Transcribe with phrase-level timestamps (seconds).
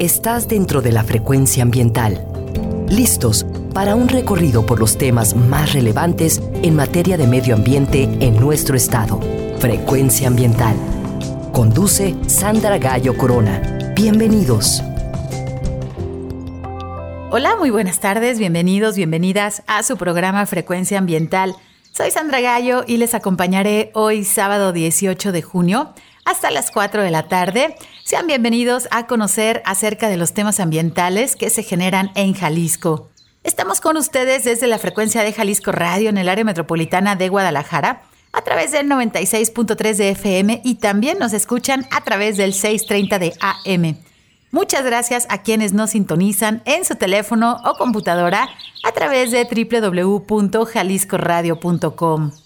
[0.00, 2.26] Estás dentro de la frecuencia ambiental.
[2.88, 8.34] Listos para un recorrido por los temas más relevantes en materia de medio ambiente en
[8.40, 9.20] nuestro estado.
[9.60, 10.74] Frecuencia ambiental.
[11.52, 13.92] Conduce Sandra Gallo Corona.
[13.94, 14.82] Bienvenidos.
[17.30, 21.54] Hola, muy buenas tardes, bienvenidos, bienvenidas a su programa Frecuencia Ambiental.
[21.92, 25.94] Soy Sandra Gallo y les acompañaré hoy sábado 18 de junio
[26.24, 27.76] hasta las 4 de la tarde.
[28.04, 33.10] Sean bienvenidos a conocer acerca de los temas ambientales que se generan en Jalisco.
[33.42, 38.02] Estamos con ustedes desde la frecuencia de Jalisco Radio en el área metropolitana de Guadalajara
[38.32, 43.34] a través del 96.3 de FM y también nos escuchan a través del 630 de
[43.40, 43.96] AM.
[44.50, 48.48] Muchas gracias a quienes nos sintonizan en su teléfono o computadora
[48.84, 52.43] a través de www.jaliscoradio.com.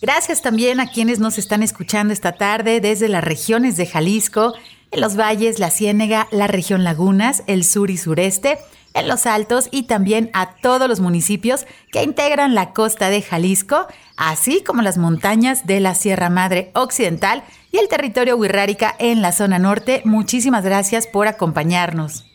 [0.00, 4.54] Gracias también a quienes nos están escuchando esta tarde desde las regiones de Jalisco,
[4.92, 8.58] en los valles, la Ciénega, la región Lagunas, el sur y sureste,
[8.94, 13.86] en los altos y también a todos los municipios que integran la costa de Jalisco,
[14.16, 19.32] así como las montañas de la Sierra Madre Occidental y el territorio Huirrárica en la
[19.32, 20.02] zona norte.
[20.04, 22.27] Muchísimas gracias por acompañarnos.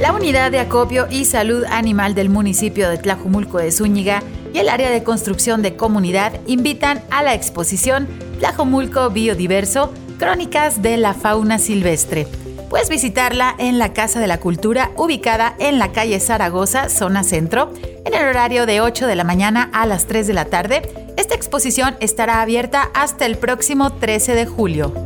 [0.00, 4.22] La unidad de acopio y salud animal del municipio de Tlajumulco de Zúñiga
[4.52, 8.06] y el área de construcción de comunidad invitan a la exposición
[8.38, 12.26] Tlajumulco Biodiverso Crónicas de la Fauna Silvestre.
[12.70, 17.72] Puedes visitarla en la Casa de la Cultura, ubicada en la calle Zaragoza, zona centro,
[18.04, 20.82] en el horario de 8 de la mañana a las 3 de la tarde.
[21.16, 25.03] Esta exposición estará abierta hasta el próximo 13 de julio.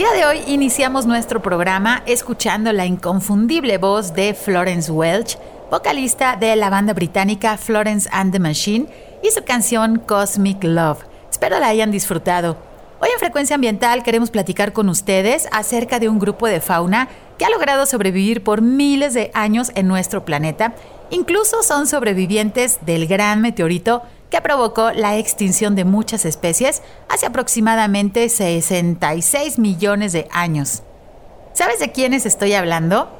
[0.00, 5.36] Día de hoy iniciamos nuestro programa escuchando la inconfundible voz de Florence Welch,
[5.70, 8.88] vocalista de la banda británica Florence and the Machine,
[9.22, 11.04] y su canción Cosmic Love.
[11.30, 12.56] Espero la hayan disfrutado.
[12.98, 17.44] Hoy en Frecuencia Ambiental queremos platicar con ustedes acerca de un grupo de fauna que
[17.44, 20.72] ha logrado sobrevivir por miles de años en nuestro planeta.
[21.10, 28.28] Incluso son sobrevivientes del gran meteorito que provocó la extinción de muchas especies hace aproximadamente
[28.28, 30.82] 66 millones de años.
[31.52, 33.10] ¿Sabes de quiénes estoy hablando?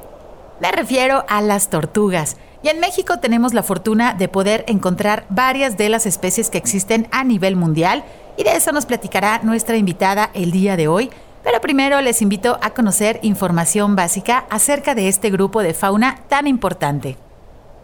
[0.61, 2.37] Me refiero a las tortugas.
[2.63, 7.07] Y en México tenemos la fortuna de poder encontrar varias de las especies que existen
[7.11, 8.03] a nivel mundial
[8.37, 11.09] y de eso nos platicará nuestra invitada el día de hoy.
[11.43, 16.45] Pero primero les invito a conocer información básica acerca de este grupo de fauna tan
[16.45, 17.17] importante.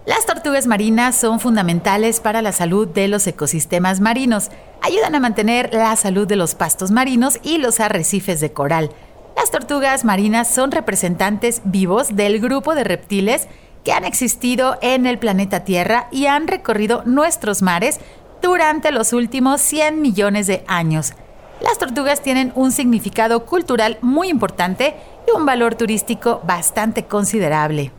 [0.07, 4.51] Las tortugas marinas son fundamentales para la salud de los ecosistemas marinos.
[4.81, 8.89] Ayudan a mantener la salud de los pastos marinos y los arrecifes de coral.
[9.35, 13.49] Las tortugas marinas son representantes vivos del grupo de reptiles
[13.83, 17.99] que han existido en el planeta Tierra y han recorrido nuestros mares
[18.41, 21.15] durante los últimos 100 millones de años.
[21.59, 24.95] Las tortugas tienen un significado cultural muy importante
[25.27, 27.91] y un valor turístico bastante considerable.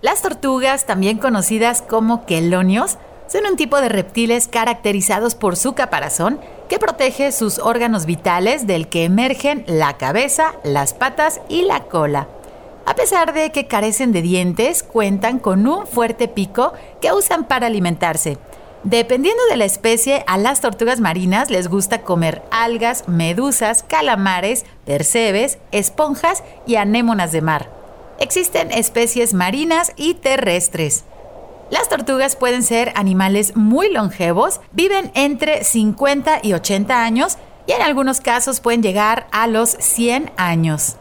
[0.00, 6.40] Las tortugas, también conocidas como quelonios, son un tipo de reptiles caracterizados por su caparazón
[6.68, 12.28] que protege sus órganos vitales del que emergen la cabeza, las patas y la cola.
[12.86, 17.66] A pesar de que carecen de dientes, cuentan con un fuerte pico que usan para
[17.66, 18.38] alimentarse.
[18.84, 25.58] Dependiendo de la especie, a las tortugas marinas les gusta comer algas, medusas, calamares, percebes,
[25.72, 27.77] esponjas y anémonas de mar.
[28.18, 31.04] Existen especies marinas y terrestres.
[31.70, 37.82] Las tortugas pueden ser animales muy longevos, viven entre 50 y 80 años y en
[37.82, 40.96] algunos casos pueden llegar a los 100 años.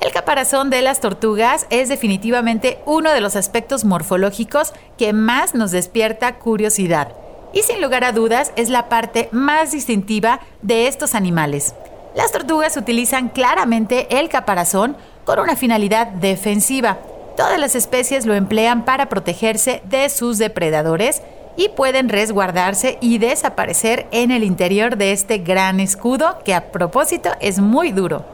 [0.00, 5.70] El caparazón de las tortugas es definitivamente uno de los aspectos morfológicos que más nos
[5.70, 7.14] despierta curiosidad
[7.52, 11.74] y sin lugar a dudas es la parte más distintiva de estos animales.
[12.14, 16.98] Las tortugas utilizan claramente el caparazón con una finalidad defensiva.
[17.36, 21.22] Todas las especies lo emplean para protegerse de sus depredadores
[21.56, 27.30] y pueden resguardarse y desaparecer en el interior de este gran escudo que a propósito
[27.40, 28.24] es muy duro.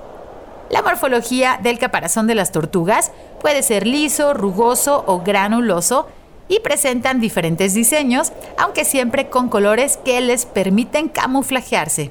[0.71, 6.07] La morfología del caparazón de las tortugas puede ser liso, rugoso o granuloso
[6.49, 12.11] y presentan diferentes diseños, aunque siempre con colores que les permiten camuflajearse.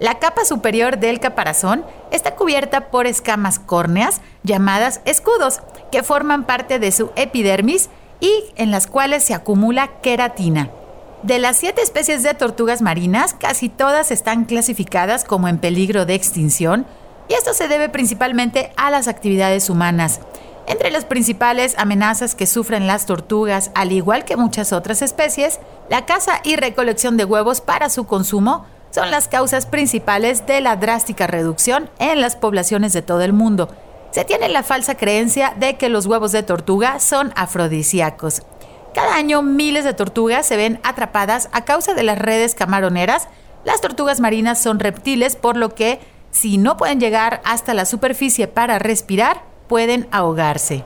[0.00, 6.78] La capa superior del caparazón está cubierta por escamas córneas llamadas escudos, que forman parte
[6.78, 7.88] de su epidermis
[8.20, 10.70] y en las cuales se acumula queratina.
[11.22, 16.14] De las siete especies de tortugas marinas, casi todas están clasificadas como en peligro de
[16.14, 16.84] extinción,
[17.28, 20.20] y esto se debe principalmente a las actividades humanas.
[20.66, 26.06] Entre las principales amenazas que sufren las tortugas, al igual que muchas otras especies, la
[26.06, 31.26] caza y recolección de huevos para su consumo son las causas principales de la drástica
[31.26, 33.68] reducción en las poblaciones de todo el mundo.
[34.12, 38.42] Se tiene la falsa creencia de que los huevos de tortuga son afrodisíacos.
[38.94, 43.28] Cada año miles de tortugas se ven atrapadas a causa de las redes camaroneras.
[43.64, 45.98] Las tortugas marinas son reptiles, por lo que
[46.30, 50.84] si no pueden llegar hasta la superficie para respirar, pueden ahogarse.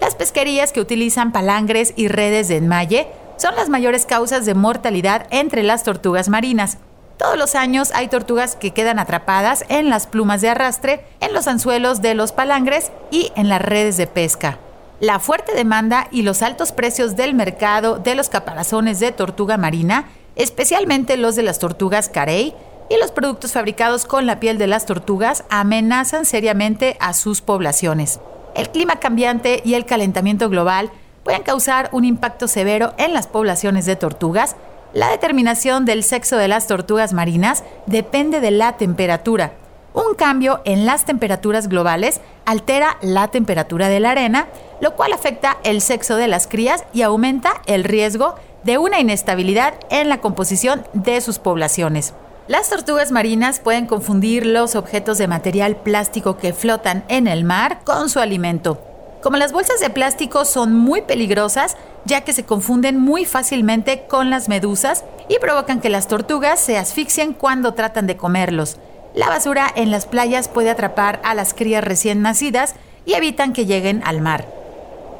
[0.00, 5.28] Las pesquerías que utilizan palangres y redes de enmalle son las mayores causas de mortalidad
[5.30, 6.78] entre las tortugas marinas.
[7.16, 11.46] Todos los años hay tortugas que quedan atrapadas en las plumas de arrastre, en los
[11.46, 14.58] anzuelos de los palangres y en las redes de pesca.
[15.00, 20.08] La fuerte demanda y los altos precios del mercado de los caparazones de tortuga marina,
[20.36, 22.54] especialmente los de las tortugas carey,
[22.88, 28.20] y los productos fabricados con la piel de las tortugas amenazan seriamente a sus poblaciones.
[28.54, 30.90] El clima cambiante y el calentamiento global
[31.24, 34.54] pueden causar un impacto severo en las poblaciones de tortugas.
[34.92, 39.52] La determinación del sexo de las tortugas marinas depende de la temperatura,
[39.96, 44.46] un cambio en las temperaturas globales altera la temperatura de la arena,
[44.82, 49.72] lo cual afecta el sexo de las crías y aumenta el riesgo de una inestabilidad
[49.88, 52.12] en la composición de sus poblaciones.
[52.46, 57.80] Las tortugas marinas pueden confundir los objetos de material plástico que flotan en el mar
[57.82, 58.78] con su alimento.
[59.26, 64.30] Como las bolsas de plástico son muy peligrosas, ya que se confunden muy fácilmente con
[64.30, 68.76] las medusas y provocan que las tortugas se asfixien cuando tratan de comerlos.
[69.16, 73.66] La basura en las playas puede atrapar a las crías recién nacidas y evitan que
[73.66, 74.46] lleguen al mar.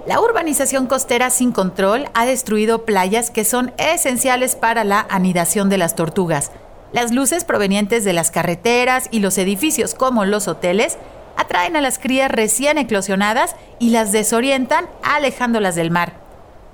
[0.07, 5.79] La urbanización costera sin control ha destruido playas que son esenciales para la anidación de
[5.79, 6.53] las tortugas.
[6.93, 10.97] Las luces provenientes de las carreteras y los edificios como los hoteles
[11.37, 16.15] atraen a las crías recién eclosionadas y las desorientan alejándolas del mar.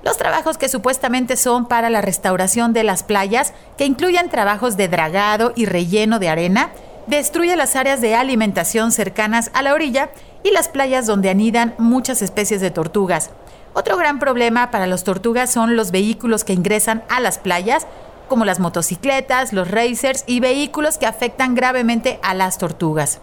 [0.03, 4.89] Los trabajos que supuestamente son para la restauración de las playas, que incluyen trabajos de
[4.89, 6.71] dragado y relleno de arena,
[7.07, 10.09] destruye las áreas de alimentación cercanas a la orilla
[10.43, 13.29] y las playas donde anidan muchas especies de tortugas.
[13.73, 17.87] Otro gran problema para las tortugas son los vehículos que ingresan a las playas,
[18.27, 23.19] como las motocicletas, los racers y vehículos que afectan gravemente a las tortugas.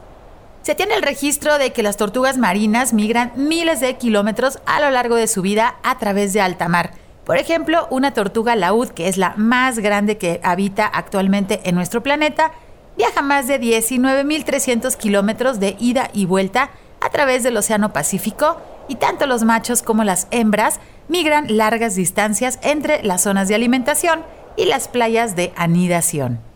[0.62, 4.90] Se tiene el registro de que las tortugas marinas migran miles de kilómetros a lo
[4.90, 6.93] largo de su vida a través de alta mar.
[7.25, 12.02] Por ejemplo, una tortuga laúd, que es la más grande que habita actualmente en nuestro
[12.02, 12.52] planeta,
[12.99, 18.97] viaja más de 19.300 kilómetros de ida y vuelta a través del Océano Pacífico y
[18.97, 24.23] tanto los machos como las hembras migran largas distancias entre las zonas de alimentación
[24.57, 26.50] y las playas de anidación.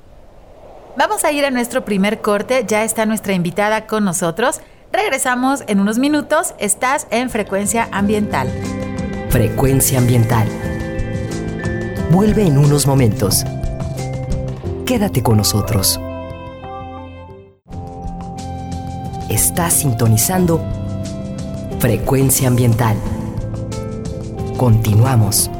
[0.96, 4.60] Vamos a ir a nuestro primer corte, ya está nuestra invitada con nosotros.
[4.92, 8.48] Regresamos en unos minutos, estás en frecuencia ambiental.
[9.28, 10.46] Frecuencia ambiental.
[12.12, 13.44] Vuelve en unos momentos.
[14.86, 16.00] Quédate con nosotros.
[19.28, 20.64] Está sintonizando
[21.80, 22.96] Frecuencia Ambiental.
[24.56, 25.50] Continuamos.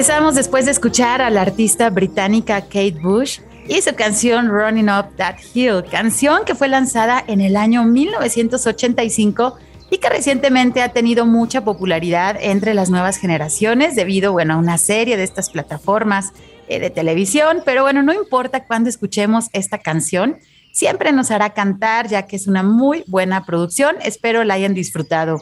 [0.00, 5.14] Regresamos después de escuchar a la artista británica Kate Bush y su canción Running Up
[5.16, 9.58] That Hill, canción que fue lanzada en el año 1985
[9.90, 14.78] y que recientemente ha tenido mucha popularidad entre las nuevas generaciones debido bueno, a una
[14.78, 16.32] serie de estas plataformas
[16.68, 20.38] eh, de televisión, pero bueno, no importa cuándo escuchemos esta canción,
[20.72, 23.96] siempre nos hará cantar, ya que es una muy buena producción.
[24.02, 25.40] Espero la hayan disfrutado.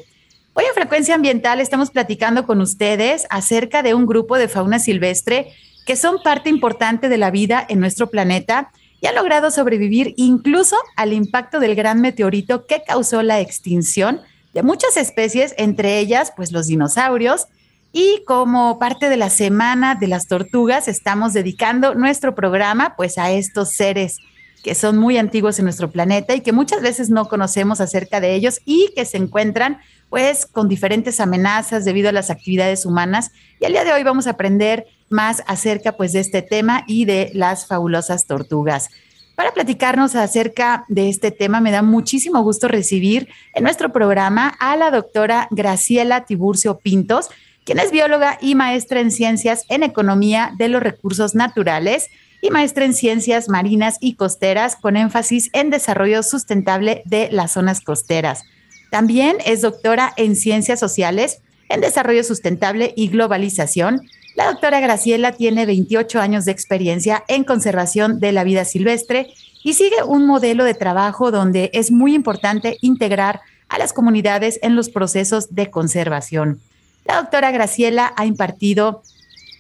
[0.54, 5.52] Hoy en Frecuencia Ambiental estamos platicando con ustedes acerca de un grupo de fauna silvestre
[5.86, 10.76] que son parte importante de la vida en nuestro planeta y han logrado sobrevivir incluso
[10.96, 14.20] al impacto del gran meteorito que causó la extinción
[14.52, 17.46] de muchas especies, entre ellas pues los dinosaurios.
[17.92, 23.30] Y como parte de la semana de las tortugas, estamos dedicando nuestro programa pues a
[23.30, 24.18] estos seres
[24.62, 28.34] que son muy antiguos en nuestro planeta y que muchas veces no conocemos acerca de
[28.34, 29.78] ellos y que se encuentran
[30.10, 33.30] pues con diferentes amenazas debido a las actividades humanas.
[33.60, 37.04] Y el día de hoy vamos a aprender más acerca pues de este tema y
[37.04, 38.88] de las fabulosas tortugas.
[39.38, 44.76] Para platicarnos acerca de este tema, me da muchísimo gusto recibir en nuestro programa a
[44.76, 47.28] la doctora Graciela Tiburcio Pintos,
[47.64, 52.08] quien es bióloga y maestra en ciencias en economía de los recursos naturales
[52.40, 57.80] y maestra en ciencias marinas y costeras con énfasis en desarrollo sustentable de las zonas
[57.80, 58.42] costeras.
[58.90, 64.08] También es doctora en ciencias sociales, en desarrollo sustentable y globalización.
[64.34, 69.28] La doctora Graciela tiene 28 años de experiencia en conservación de la vida silvestre
[69.62, 74.76] y sigue un modelo de trabajo donde es muy importante integrar a las comunidades en
[74.76, 76.60] los procesos de conservación.
[77.04, 79.02] La doctora Graciela ha impartido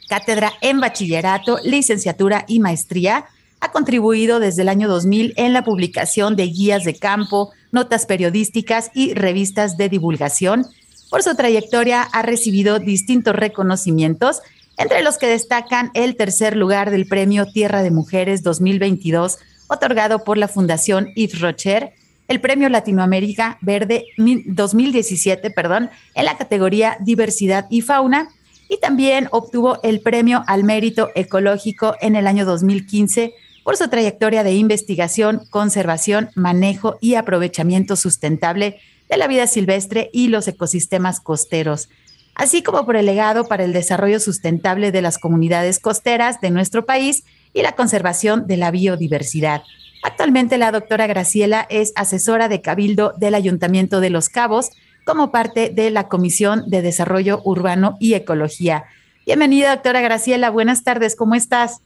[0.08, 3.26] cátedra en bachillerato, licenciatura y maestría.
[3.60, 8.90] Ha contribuido desde el año 2000 en la publicación de guías de campo, notas periodísticas
[8.94, 10.66] y revistas de divulgación.
[11.10, 14.40] Por su trayectoria ha recibido distintos reconocimientos,
[14.76, 20.38] entre los que destacan el tercer lugar del Premio Tierra de Mujeres 2022, otorgado por
[20.38, 21.92] la Fundación Yves Rocher,
[22.28, 28.28] el Premio Latinoamérica Verde 2017, perdón, en la categoría Diversidad y Fauna,
[28.68, 33.34] y también obtuvo el Premio al Mérito Ecológico en el año 2015
[33.68, 40.28] por su trayectoria de investigación, conservación, manejo y aprovechamiento sustentable de la vida silvestre y
[40.28, 41.90] los ecosistemas costeros,
[42.34, 46.86] así como por el legado para el desarrollo sustentable de las comunidades costeras de nuestro
[46.86, 49.64] país y la conservación de la biodiversidad.
[50.02, 54.70] Actualmente la doctora Graciela es asesora de Cabildo del Ayuntamiento de Los Cabos
[55.04, 58.86] como parte de la Comisión de Desarrollo Urbano y Ecología.
[59.26, 60.48] Bienvenida, doctora Graciela.
[60.48, 61.82] Buenas tardes, ¿cómo estás?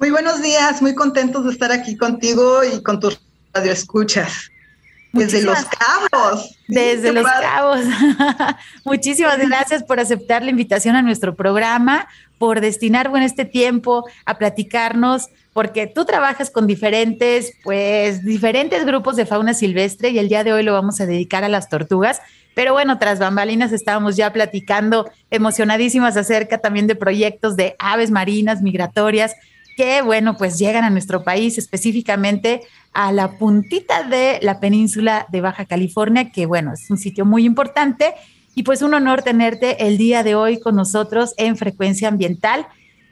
[0.00, 3.20] Muy buenos días, muy contentos de estar aquí contigo y con tus
[3.52, 4.50] radioescuchas.
[5.12, 6.58] Desde Los Cabos.
[6.66, 7.80] Desde Los Cabos.
[8.84, 14.36] Muchísimas gracias por aceptar la invitación a nuestro programa, por destinar bueno este tiempo a
[14.36, 20.42] platicarnos, porque tú trabajas con diferentes, pues, diferentes grupos de fauna silvestre y el día
[20.42, 22.20] de hoy lo vamos a dedicar a las tortugas.
[22.56, 28.62] Pero bueno, tras bambalinas estábamos ya platicando emocionadísimas acerca también de proyectos de aves marinas
[28.62, 29.34] migratorias
[29.76, 35.40] que, bueno, pues llegan a nuestro país, específicamente a la puntita de la península de
[35.40, 38.14] Baja California, que, bueno, es un sitio muy importante.
[38.54, 42.68] Y pues un honor tenerte el día de hoy con nosotros en Frecuencia Ambiental.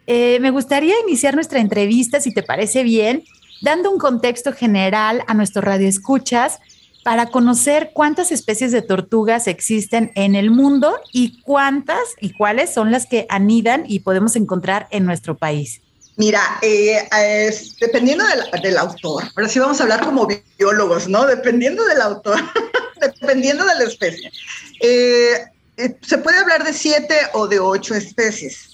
[0.07, 3.25] Eh, me gustaría iniciar nuestra entrevista, si te parece bien,
[3.61, 6.61] dando un contexto general a nuestro radio escuchas
[7.03, 12.93] para conocer cuántas especies de tortugas existen en el mundo y cuántas y cuáles son
[12.93, 15.83] las que anidan y podemos encontrar en nuestro país.
[16.17, 17.09] Mira, eh,
[17.81, 18.25] dependiendo
[18.63, 21.27] del, autor, ahora sí vamos a hablar como biólogos, ¿no?
[21.27, 22.39] Dependiendo del autor,
[23.01, 24.31] dependiendo de la especie.
[24.81, 25.45] Eh,
[25.79, 28.69] eh, se puede hablar de siete o de ocho especies.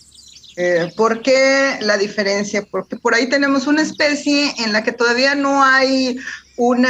[0.97, 2.67] ¿Por qué la diferencia?
[2.69, 6.19] Porque por ahí tenemos una especie en la que todavía no hay
[6.57, 6.85] un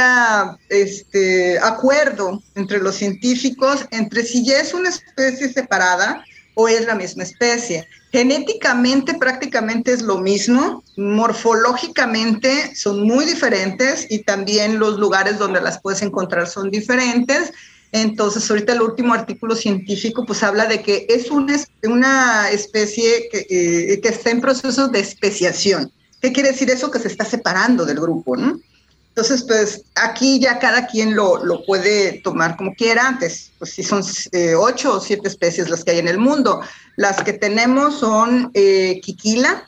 [0.69, 6.23] este, acuerdo entre los científicos entre si ya es una especie separada
[6.55, 7.87] o es la misma especie.
[8.11, 15.79] Genéticamente prácticamente es lo mismo, morfológicamente son muy diferentes y también los lugares donde las
[15.79, 17.53] puedes encontrar son diferentes.
[17.91, 24.01] Entonces, ahorita el último artículo científico pues habla de que es una, especie que, eh,
[24.01, 25.91] que está en proceso de especiación.
[26.21, 26.91] ¿Qué quiere decir eso?
[26.91, 28.35] Que se está separando del grupo.
[28.35, 33.07] Entonces, pues aquí ya cada quien lo, lo puede tomar como quiera.
[33.07, 36.61] Antes, pues si son eh, ocho o siete especies las que hay en el mundo.
[36.99, 39.65] Las que tenemos son eh, Kikila,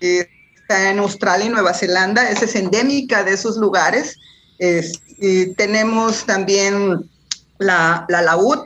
[0.00, 4.16] que está en Australia y Nueva Zelanda, esa es endémica de esos lugares.
[4.58, 7.10] y tenemos también
[7.58, 8.60] la, la laúd,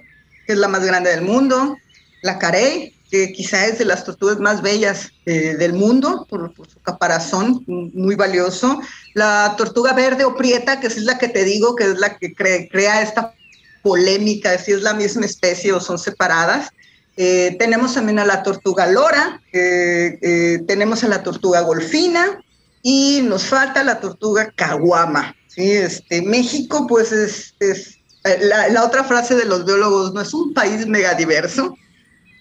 [0.47, 1.77] que es la más grande del mundo,
[2.23, 6.81] la carey, que quizá es de las tortugas más bellas eh, del mundo por, su
[6.83, 8.81] caparazón muy valioso.
[9.15, 12.33] La tortuga verde o prieta, que es la que te digo, que es la que
[12.33, 13.35] crea esta
[13.83, 16.71] polémica, si es la misma especie o son separadas.
[17.17, 22.43] Eh, tenemos también a la tortuga lora, eh, tenemos a la tortuga golfina
[22.83, 25.35] y nos falta la tortuga caguama.
[25.49, 30.35] Sí, este, México, pues es, eh, la, la, otra frase de los biólogos, no es
[30.35, 31.77] un país megadiverso,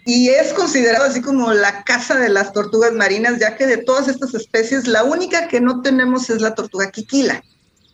[0.06, 4.08] y es considerado así como la casa de las tortugas marinas, ya que de todas
[4.08, 7.44] estas especies, la única que no tenemos es la tortuga quiquila.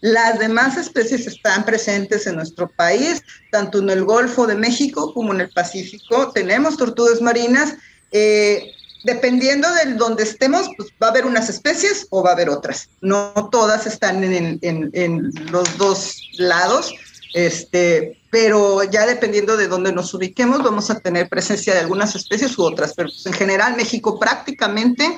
[0.02, 5.34] Las demás especies están presentes en nuestro país, tanto en el Golfo de México como
[5.34, 6.32] en el Pacífico.
[6.32, 7.76] Tenemos tortugas marinas.
[8.12, 12.50] Eh, dependiendo de donde estemos, pues va a haber unas especies o va a haber
[12.50, 12.90] otras.
[13.02, 16.94] No todas están en, los dos lados,
[17.34, 22.58] este, pero ya dependiendo de dónde nos ubiquemos, vamos a tener presencia de algunas especies
[22.58, 22.94] u otras.
[22.96, 25.18] Pero pues, en general, México prácticamente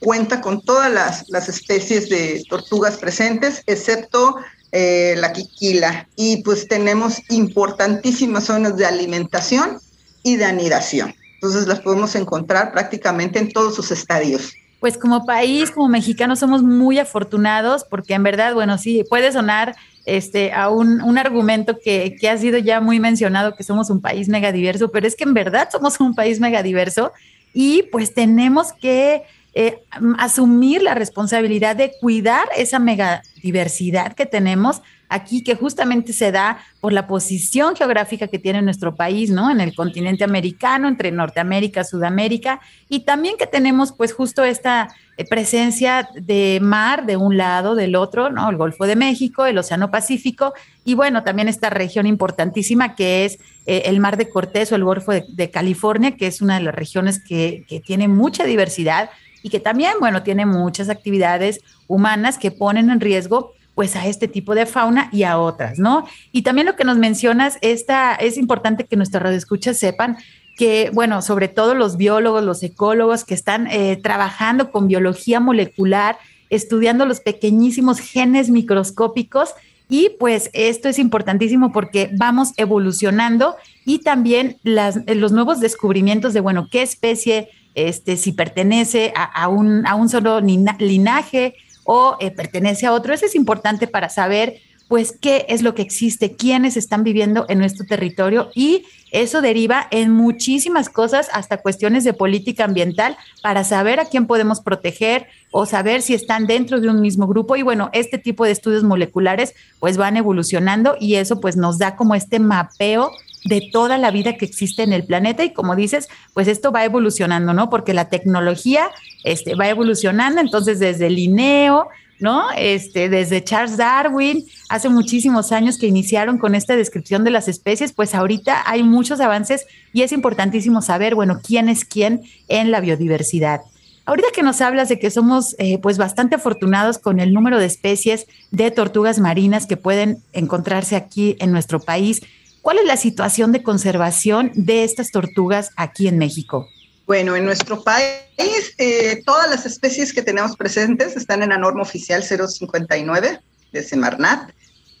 [0.00, 0.90] cuenta con todas
[1.28, 4.36] las, especies de tortugas presentes, excepto
[4.72, 6.08] eh, la quiquila.
[6.16, 9.78] Y pues tenemos importantísimas zonas de alimentación
[10.22, 11.14] y de anidación.
[11.34, 14.52] Entonces las podemos encontrar prácticamente en todos sus estadios.
[14.80, 19.76] Pues como país, como mexicanos, somos muy afortunados porque en verdad, bueno, sí, puede sonar
[20.06, 24.00] este, a un, un argumento que, que, ha sido ya muy mencionado, que somos un
[24.00, 27.12] país megadiverso, pero es que en verdad somos un país megadiverso
[27.52, 29.22] y pues tenemos que
[29.54, 29.82] eh,
[30.18, 36.92] asumir la responsabilidad de cuidar esa megadiversidad que tenemos aquí, que justamente se da por
[36.92, 39.50] la posición geográfica que tiene nuestro país, ¿no?
[39.50, 45.24] En el continente americano, entre Norteamérica, Sudamérica, y también que tenemos pues justo esta eh,
[45.28, 48.48] presencia de mar de un lado, del otro, ¿no?
[48.48, 53.38] El Golfo de México, el Océano Pacífico, y bueno, también esta región importantísima que es
[53.66, 56.74] eh, el Mar de Cortés o el Golfo de, California, que es una de las
[56.74, 59.10] regiones que, que tiene mucha diversidad
[59.42, 64.28] y que también, bueno, tiene muchas actividades humanas que ponen en riesgo pues a este
[64.28, 66.06] tipo de fauna y a otras, ¿no?
[66.32, 70.18] Y también lo que nos mencionas, esta, es importante que nuestros radioescuchas sepan
[70.56, 76.18] que, bueno, sobre todo los biólogos, los ecólogos que están eh, trabajando con biología molecular,
[76.50, 79.54] estudiando los pequeñísimos genes microscópicos,
[79.88, 86.40] y pues esto es importantísimo porque vamos evolucionando y también las, los nuevos descubrimientos de,
[86.40, 91.54] bueno, qué especie este, si pertenece a, un, solo linaje
[91.84, 93.14] o eh, pertenece a otro.
[93.14, 97.60] Eso es importante para saber pues qué es lo que existe, quiénes están viviendo en
[97.60, 104.00] nuestro territorio y eso deriva en muchísimas cosas, hasta cuestiones de política ambiental, para saber
[104.00, 107.54] a quién podemos proteger o saber si están dentro de un mismo grupo.
[107.54, 111.94] Y bueno, este tipo de estudios moleculares pues van evolucionando y eso pues nos da
[111.94, 113.12] como este mapeo
[113.44, 116.84] de toda la vida que existe en el planeta y como dices, pues esto va
[116.84, 117.70] evolucionando, ¿no?
[117.70, 118.90] Porque la tecnología
[119.24, 122.48] este, va evolucionando, entonces desde Linneo, ¿no?
[122.56, 127.92] Este, desde Charles Darwin, hace muchísimos años que iniciaron con esta descripción de las especies,
[127.92, 132.80] pues ahorita hay muchos avances y es importantísimo saber, bueno, quién es quién en la
[132.80, 133.62] biodiversidad.
[134.04, 137.66] Ahorita que nos hablas de que somos eh, pues bastante afortunados con el número de
[137.66, 142.20] especies de tortugas marinas que pueden encontrarse aquí en nuestro país,
[142.62, 146.68] ¿Cuál es la situación de conservación de estas tortugas aquí en México?
[147.06, 151.82] Bueno, en nuestro país eh, todas las especies que tenemos presentes están en la norma
[151.82, 153.40] oficial 059
[153.72, 154.50] de Semarnat.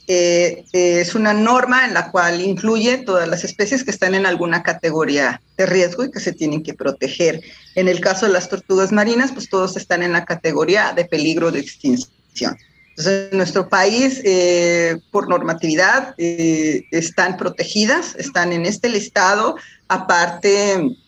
[0.08, 4.26] Eh, eh, es una norma en la cual incluye todas las especies que están en
[4.26, 7.42] alguna categoría de riesgo y que se tienen que proteger.
[7.76, 11.52] En el caso de las tortugas marinas, pues todos están en la categoría de peligro
[11.52, 12.56] de extinción.
[13.00, 19.56] Entonces, en nuestro país, eh, por normatividad, eh, están protegidas, están en este listado.
[19.88, 20.98] Aparte,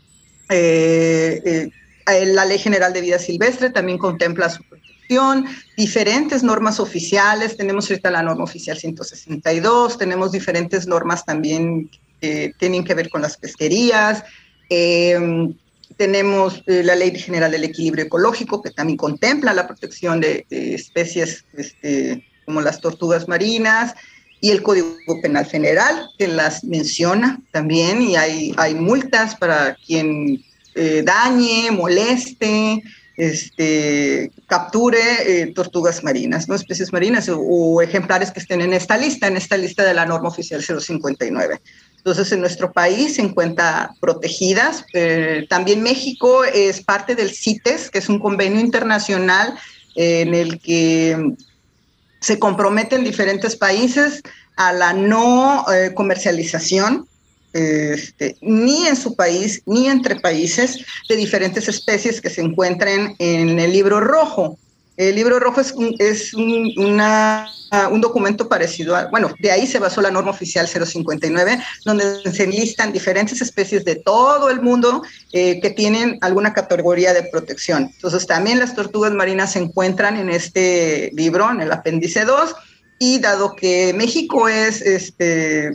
[0.49, 1.69] eh,
[2.07, 5.45] la Ley General de Vida Silvestre también contempla su protección,
[5.77, 7.59] diferentes normas oficiales.
[7.59, 11.91] Tenemos ahorita la norma oficial 162, tenemos diferentes normas también
[12.23, 14.25] que tienen que ver con las pesquerías.
[15.97, 21.45] Tenemos eh, la Ley General del Equilibrio Ecológico, que también contempla la protección de, especies
[21.57, 23.95] este, como las tortugas marinas,
[24.41, 30.45] y el Código Penal Federal, que las menciona también, y hay, hay multas para quien
[30.75, 32.83] eh, dañe, moleste,
[33.17, 36.55] este, capture eh, tortugas marinas, ¿no?
[36.55, 40.29] especies marinas o, ejemplares que estén en esta lista, en esta lista de la norma
[40.29, 41.61] oficial 059.
[42.05, 44.85] Entonces, en nuestro país se encuentra protegidas.
[44.93, 49.55] Eh, también México es parte del CITES, que es un convenio internacional
[49.95, 51.35] eh, en el que
[52.19, 54.21] se comprometen diferentes países
[54.57, 57.07] a la no eh, comercialización
[57.53, 63.61] este, ni en su país ni entre países de diferentes especies que se encuentren en
[63.61, 64.59] el libro rojo.
[64.97, 70.03] El libro rojo es, un, es un documento parecido a, bueno, de ahí se basó
[70.03, 75.03] la norma oficial 059, donde se enlistan diferentes especies de todo el mundo
[75.33, 77.91] eh, que tienen alguna categoría de protección.
[77.95, 82.55] Entonces, también las tortugas marinas se encuentran en este libro, en el apéndice 2,
[82.99, 85.75] y dado que México es este,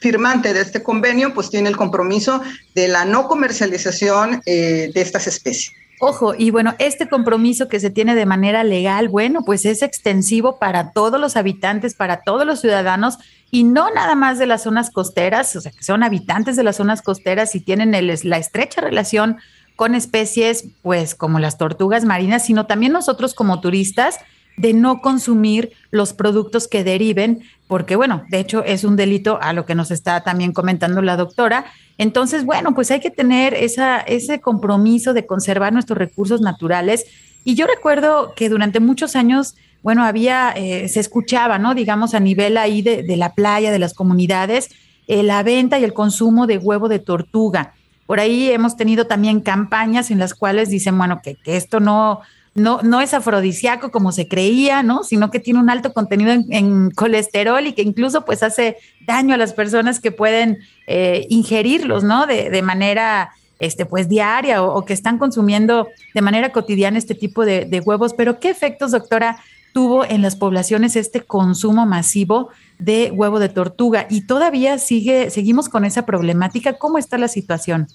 [0.00, 2.42] firmante de este convenio, pues tiene el compromiso
[2.74, 5.72] de la no comercialización eh, de estas especies.
[6.00, 10.58] Ojo, y bueno, este compromiso que se tiene de manera legal, bueno, pues es extensivo
[10.58, 13.18] para todos los habitantes, para todos los ciudadanos
[13.50, 16.76] y no nada más de las zonas costeras, o sea, que son habitantes de las
[16.76, 19.38] zonas costeras y tienen el, la estrecha relación
[19.76, 24.18] con especies, pues como las tortugas marinas, sino también nosotros como turistas
[24.56, 29.52] de no consumir los productos que deriven, porque bueno, de hecho es un delito a
[29.52, 31.66] lo que nos está también comentando la doctora.
[31.98, 37.06] Entonces, bueno, pues hay que tener esa, ese compromiso de conservar nuestros recursos naturales.
[37.44, 41.74] Y yo recuerdo que durante muchos años, bueno, había, eh, se escuchaba, ¿no?
[41.74, 44.70] Digamos, a nivel ahí de, la playa, de las comunidades,
[45.08, 47.74] eh, la venta y el consumo de huevo de tortuga.
[48.06, 52.20] Por ahí hemos tenido también campañas en las cuales dicen, bueno, que esto no,
[52.54, 55.02] no, no es afrodisíaco como se creía, ¿no?
[55.02, 59.38] Sino que tiene un alto contenido en, colesterol y que incluso pues hace daño a
[59.38, 62.26] las personas que pueden eh, ingerirlos, ¿no?
[62.26, 67.44] De, de, manera este, pues diaria o, que están consumiendo de manera cotidiana este tipo
[67.44, 68.14] de, de huevos.
[68.14, 69.38] Pero ¿qué efectos, doctora,
[69.72, 74.06] tuvo en las poblaciones este consumo masivo de huevo de tortuga?
[74.08, 76.74] Y todavía sigue, seguimos con esa problemática.
[76.74, 77.88] ¿Cómo está la situación?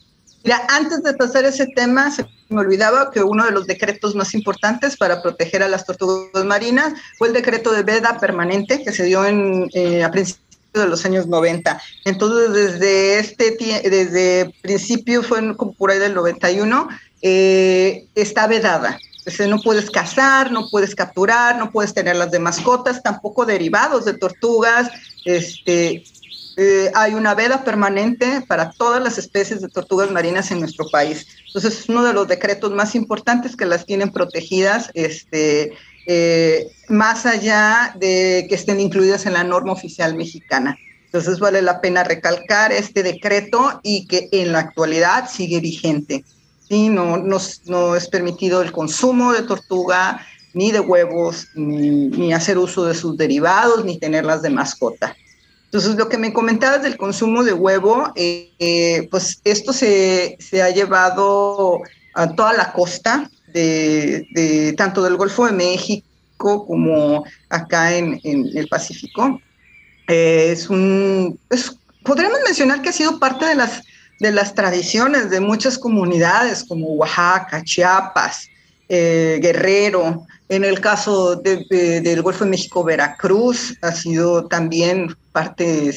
[0.43, 4.33] Mira, antes de pasar ese tema, se me olvidaba que uno de los decretos más
[4.33, 9.03] importantes para proteger a las tortugas marinas fue el decreto de veda permanente que se
[9.03, 11.81] dio en, eh, a principios de los años 90.
[12.05, 15.41] Entonces, desde este desde principio, fue
[15.77, 16.87] por ahí del 91,
[17.21, 18.97] eh, está vedada.
[19.47, 24.89] no puedes cazar, no puedes capturar, no puedes tenerlas de mascotas, tampoco derivados de tortugas,
[25.25, 26.03] este,
[26.61, 31.25] eh, hay una veda permanente para todas las especies de tortugas marinas en nuestro país.
[31.47, 35.71] Entonces, es uno de los decretos más importantes que las tienen protegidas, este,
[36.05, 40.77] eh, más allá de que estén incluidas en la norma oficial mexicana.
[41.05, 46.25] Entonces, vale la pena recalcar este decreto y que en la actualidad sigue vigente.
[46.67, 46.89] ¿sí?
[46.89, 52.57] No, no, no es permitido el consumo de tortuga, ni de huevos, ni, ni hacer
[52.57, 55.15] uso de sus derivados, ni tenerlas de mascota.
[55.69, 60.63] Entonces, lo que me comentabas del consumo de huevo, eh, eh, pues esto se, se,
[60.63, 61.81] ha llevado
[62.15, 68.67] a toda la costa, de, tanto del Golfo de México como acá en, en el
[68.67, 69.39] Pacífico.
[70.07, 71.39] Eh, es un,
[72.03, 73.83] podríamos mencionar que ha sido parte de las,
[74.19, 78.47] de las tradiciones de muchas comunidades como Oaxaca, Chiapas,
[78.89, 85.93] Guerrero, en el caso del Golfo de México, Veracruz ha sido también parte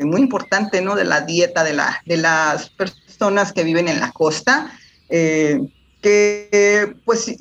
[0.00, 0.96] muy importante ¿no?
[0.96, 4.72] de la dieta de, la, de las personas que viven en la costa.
[5.08, 5.60] Eh,
[6.02, 7.34] que pues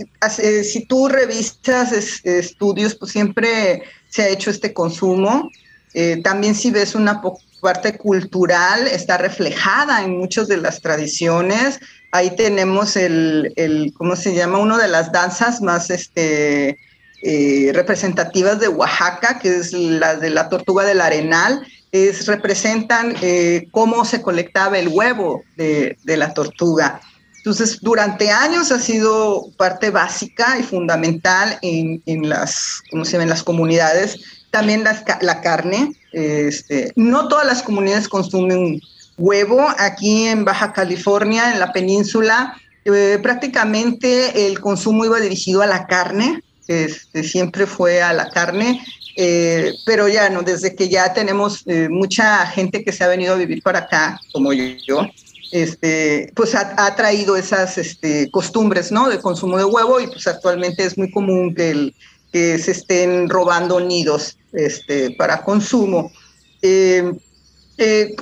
[0.64, 1.92] si tú revisas
[2.24, 5.50] estudios, pues siempre se ha hecho este consumo.
[5.94, 7.22] Eh, también si ves una
[7.62, 11.80] parte cultural, está reflejada en muchas de las tradiciones
[12.14, 14.60] ahí tenemos el, el, ¿cómo se llama?
[14.60, 16.78] Una de las danzas más este,
[17.24, 23.68] eh, representativas de Oaxaca, que es la de la tortuga del arenal, es, representan eh,
[23.72, 27.02] cómo se colectaba el huevo de, de, la tortuga.
[27.38, 33.24] Entonces, durante años ha sido parte básica y fundamental en, en las, ¿cómo se llama?
[33.24, 34.20] en las comunidades.
[34.52, 35.94] También las, la carne.
[36.12, 38.80] Este, no todas las comunidades consumen
[39.18, 42.58] huevo aquí en Baja California, en la península.
[42.86, 48.84] Eh, prácticamente el consumo iba dirigido a la carne, este, siempre fue a la carne,
[49.16, 53.36] eh, pero ya no, desde que ya tenemos eh, mucha gente que se ha venido
[53.36, 55.08] a vivir para acá, como yo,
[55.52, 59.08] este, pues ha, traído esas este, costumbres ¿no?
[59.08, 61.94] de consumo de huevo y pues actualmente es muy común que,
[62.32, 66.12] que se estén robando nidos este, para consumo.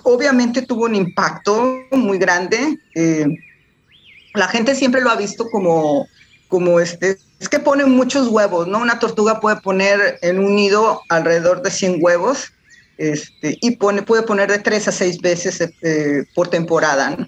[0.03, 2.79] Obviamente tuvo un impacto muy grande.
[2.95, 3.25] Eh,
[4.33, 6.07] la gente siempre lo ha visto como,
[6.47, 8.79] como este, es que pone muchos huevos, ¿no?
[8.79, 12.51] Una tortuga puede poner en un nido alrededor de 100 huevos
[12.97, 17.27] este, y puede poner de 3 a 6 veces eh, por temporada, ¿no?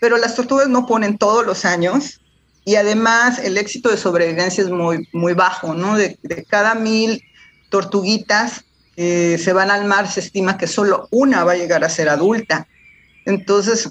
[0.00, 2.20] Pero las tortugas no ponen todos los años
[2.64, 5.96] y además el éxito de sobrevivencia es muy, muy bajo, ¿no?
[5.96, 7.22] De cada mil
[7.70, 8.64] tortuguitas,
[8.96, 12.08] eh, se van al mar, se estima que solo una va a llegar a ser
[12.08, 12.66] adulta.
[13.24, 13.88] Entonces,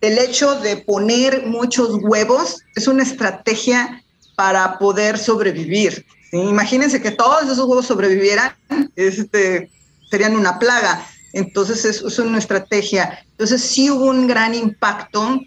[0.00, 4.02] el hecho de poner muchos huevos es una estrategia
[4.34, 6.04] para poder sobrevivir.
[6.32, 8.52] Imagínense que todos esos huevos sobrevivieran,
[8.96, 9.70] este,
[10.10, 11.06] serían una plaga.
[11.32, 13.24] Entonces, es, es una estrategia.
[13.30, 15.40] Entonces, sí hubo un gran impacto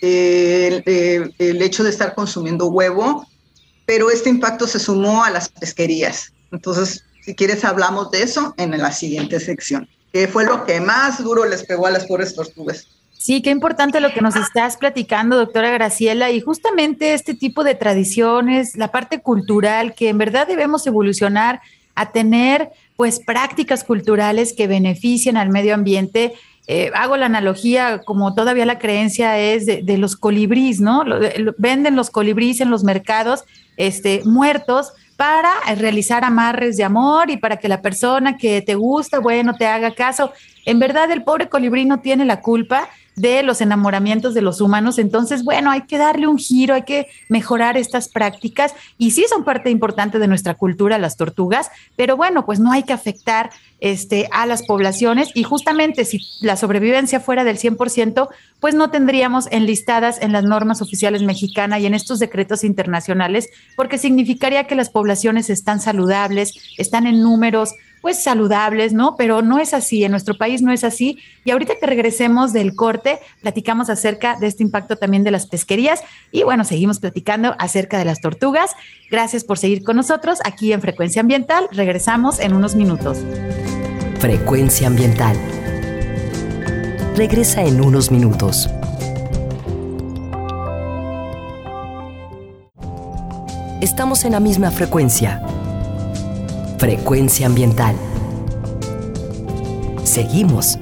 [0.00, 3.26] eh, el, el hecho de estar consumiendo huevo,
[3.84, 6.32] pero este impacto se sumó a las pesquerías.
[6.52, 11.22] Entonces, Si quieres, hablamos de eso en la siguiente sección, que fue lo que más
[11.22, 12.88] duro les pegó a las pobres tortugas.
[13.18, 17.74] Sí, qué importante lo que nos estás platicando, doctora Graciela, y justamente este tipo de
[17.74, 21.60] tradiciones, la parte cultural, que en verdad debemos evolucionar
[21.94, 26.32] a tener pues prácticas culturales que beneficien al medio ambiente.
[26.70, 31.02] Eh, hago la analogía, como todavía la creencia es de, los colibríes, ¿no?
[31.56, 33.44] venden los colibríes en los mercados
[33.78, 39.18] este, muertos para realizar amarres de amor y para que la persona que te gusta,
[39.18, 40.30] bueno, te haga caso.
[40.66, 42.86] En verdad, el pobre colibrí no tiene la culpa
[43.18, 44.98] de los enamoramientos de los humanos.
[44.98, 49.44] Entonces, bueno, hay que darle un giro, hay que mejorar estas prácticas y sí son
[49.44, 53.50] parte importante de nuestra cultura las tortugas, pero bueno, pues no hay que afectar
[53.80, 58.28] este, a las poblaciones y justamente si la sobrevivencia fuera del 100%,
[58.60, 63.98] pues no tendríamos enlistadas en las normas oficiales mexicanas y en estos decretos internacionales, porque
[63.98, 69.16] significaría que las poblaciones están saludables, están en números pues saludables, ¿no?
[69.16, 71.18] Pero no es así, en nuestro país no es así.
[71.44, 76.00] Y ahorita que regresemos del corte, platicamos acerca de este impacto también de las pesquerías
[76.32, 78.72] y bueno, seguimos platicando acerca de las tortugas.
[79.10, 81.68] Gracias por seguir con nosotros aquí en Frecuencia Ambiental.
[81.72, 83.18] Regresamos en unos minutos.
[84.20, 85.36] Frecuencia Ambiental.
[87.16, 88.68] Regresa en unos minutos.
[93.80, 95.40] Estamos en la misma frecuencia
[96.78, 97.96] Frecuencia ambiental.
[100.04, 100.78] Seguimos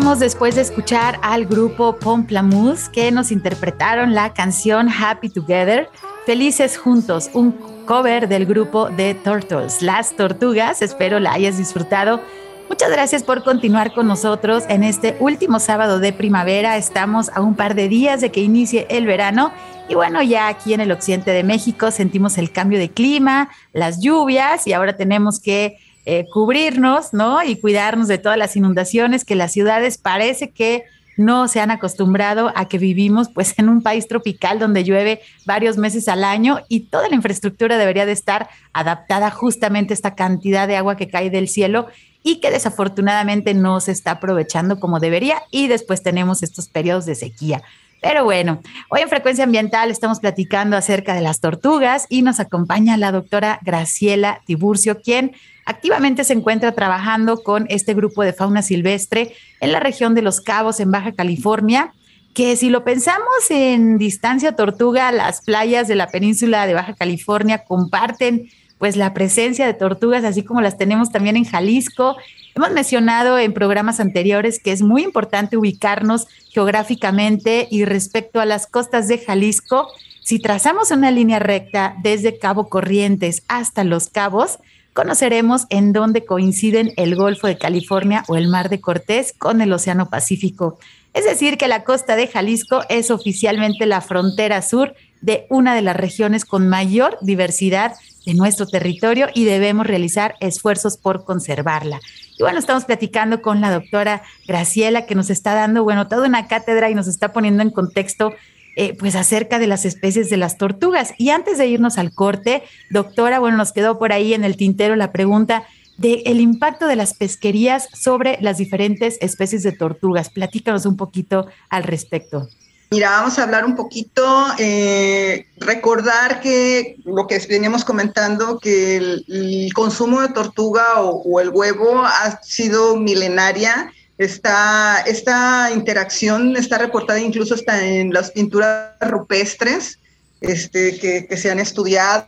[0.00, 5.88] después de escuchar al grupo Pomplamoose que nos interpretaron la canción Happy Together,
[6.26, 7.52] Felices Juntos, un
[7.86, 10.82] cover del grupo de Turtles, Las Tortugas.
[10.82, 12.20] Espero la hayas disfrutado.
[12.68, 16.76] Muchas gracias por continuar con nosotros en este último sábado de primavera.
[16.76, 19.52] Estamos a un par de días de que inicie el verano
[19.88, 24.00] y bueno, ya aquí en el occidente de México sentimos el cambio de clima, las
[24.00, 27.42] lluvias y ahora tenemos que eh, cubrirnos, ¿no?
[27.42, 30.84] Y cuidarnos de todas las inundaciones que las ciudades parece que
[31.16, 35.76] no se han acostumbrado a que vivimos pues en un país tropical donde llueve varios
[35.76, 40.66] meses al año y toda la infraestructura debería de estar adaptada justamente a esta cantidad
[40.66, 41.88] de agua que cae del cielo
[42.22, 47.14] y que desafortunadamente no se está aprovechando como debería y después tenemos estos periodos de
[47.14, 47.62] sequía.
[48.02, 52.96] Pero bueno, hoy en Frecuencia Ambiental estamos platicando acerca de las tortugas y nos acompaña
[52.96, 55.32] la doctora Graciela Tiburcio, quien
[55.70, 60.40] activamente se encuentra trabajando con este grupo de fauna silvestre en la región de Los
[60.40, 61.92] Cabos, en Baja California,
[62.34, 67.64] que si lo pensamos en distancia tortuga, las playas de la península de Baja California
[67.64, 72.16] comparten pues la presencia de tortugas, así como las tenemos también en Jalisco.
[72.54, 78.66] Hemos mencionado en programas anteriores que es muy importante ubicarnos geográficamente y respecto a las
[78.66, 79.88] costas de Jalisco,
[80.22, 84.58] si trazamos una línea recta desde Cabo Corrientes hasta Los Cabos,
[84.92, 89.72] conoceremos en dónde coinciden el Golfo de California o el Mar de Cortés con el
[89.72, 90.78] Océano Pacífico.
[91.12, 95.82] Es decir, que la costa de Jalisco es oficialmente la frontera sur de una de
[95.82, 102.00] las regiones con mayor diversidad de nuestro territorio y debemos realizar esfuerzos por conservarla.
[102.38, 106.46] Y bueno, estamos platicando con la doctora Graciela que nos está dando, bueno, toda una
[106.48, 108.32] cátedra y nos está poniendo en contexto
[108.76, 111.12] eh, pues acerca de las especies de las tortugas.
[111.18, 114.96] Y antes de irnos al corte, doctora, bueno, nos quedó por ahí en el tintero
[114.96, 115.64] la pregunta
[115.96, 120.30] del el impacto de las pesquerías sobre las diferentes especies de tortugas.
[120.30, 122.48] Platícanos un poquito al respecto.
[122.92, 129.70] Mira, vamos a hablar un poquito, eh, recordar que lo que veníamos comentando, que el,
[129.74, 133.92] consumo de tortuga o, el huevo ha sido milenaria.
[134.20, 139.98] Esta, esta interacción está reportada incluso hasta en las pinturas rupestres
[140.40, 142.26] este, que, se han estudiado.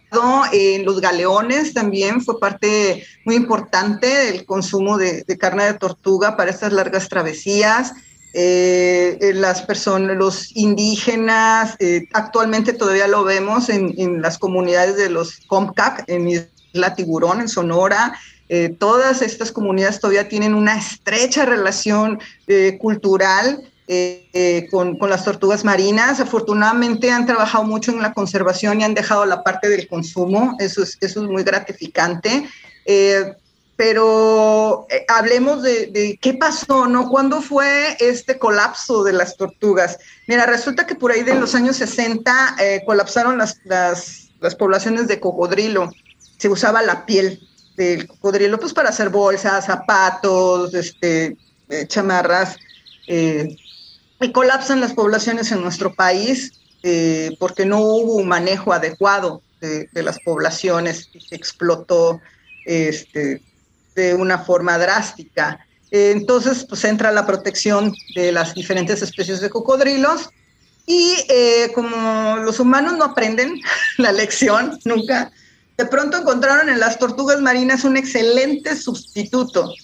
[0.53, 6.51] En los galeones también fue parte muy importante del consumo de carne de tortuga para
[6.51, 7.93] estas largas travesías.
[8.35, 15.11] Eh, eh, las personas, los indígenas, eh, actualmente todavía lo vemos en, las comunidades de
[15.11, 18.19] los Comcac, en Isla Tiburón, en Sonora.
[18.79, 22.21] Todas estas comunidades todavía tienen una estrecha relación
[22.79, 23.63] cultural
[24.71, 26.21] con, con, las tortugas marinas.
[26.21, 30.57] Afortunadamente han trabajado mucho en la conservación y han dejado la parte del consumo.
[30.59, 32.47] Eso es, eso es muy gratificante
[33.83, 37.09] pero eh, hablemos de, qué pasó, ¿no?
[37.09, 39.99] ¿Cuándo fue este colapso de las tortugas?
[40.29, 45.09] Mira, resulta que por ahí de los años 60 eh, colapsaron las, las, las, poblaciones
[45.09, 45.91] de cocodrilo.
[46.39, 47.41] Se usaba la piel
[47.77, 51.37] del cocodrilo pues para hacer bolsas, zapatos, este,
[51.69, 52.57] eh, chamarras.
[53.07, 56.53] y colapsan las poblaciones en nuestro país
[57.39, 62.21] porque no hubo un manejo adecuado de, de las poblaciones y se explotó
[62.65, 63.43] este,
[63.95, 65.67] de una forma drástica.
[65.91, 70.31] Entonces, pues entra la protección de las diferentes especies de cocodrilos
[70.87, 73.61] y eh, como los humanos no aprenden
[73.99, 75.31] la lección nunca,
[75.83, 79.75] de pronto encontraron en las tortugas marinas un excelente sustituto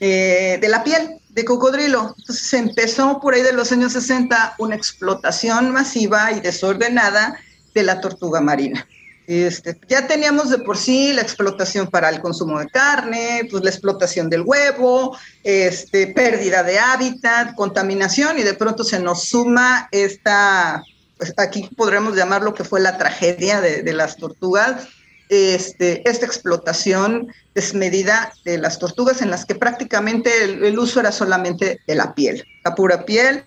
[0.00, 2.14] eh, de la piel de cocodrilo.
[2.18, 7.38] Entonces empezó por ahí de los años 60 una explotación masiva y desordenada
[7.74, 8.88] de la tortuga marina.
[9.26, 13.70] Este, ya teníamos de por sí la explotación para el consumo de carne, pues la
[13.70, 20.82] explotación del huevo, este, pérdida de hábitat, contaminación y de pronto se nos suma esta,
[21.18, 24.86] pues aquí podremos llamar lo que fue la tragedia de, las tortugas,
[25.28, 31.80] este, esta explotación desmedida de las tortugas en las que prácticamente el uso era solamente
[31.86, 33.44] de la piel, la pura piel,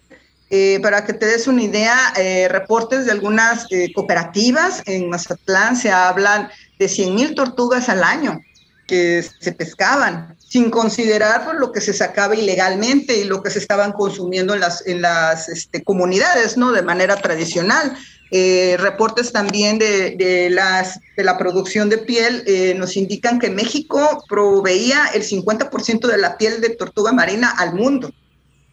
[0.51, 5.75] eh, para que te des una idea, eh, reportes de algunas eh, cooperativas en Mazatlán
[5.75, 6.49] se hablan
[6.80, 8.41] de 100 mil tortugas al año
[8.88, 13.91] que se pescaban, sin considerar lo que se sacaba ilegalmente y lo que se estaban
[13.91, 16.71] consumiendo en las, en las este, comunidades, ¿no?
[16.71, 17.95] De manera tradicional.
[18.32, 22.43] Reportes también de, la producción de piel
[22.77, 28.11] nos indican que México proveía el 50% de la piel de tortuga marina al mundo